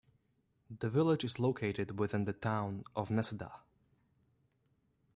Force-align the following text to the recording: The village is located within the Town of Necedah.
The 0.79 0.89
village 0.89 1.23
is 1.23 1.37
located 1.37 1.99
within 1.99 2.25
the 2.25 2.33
Town 2.33 2.85
of 2.95 3.09
Necedah. 3.09 3.59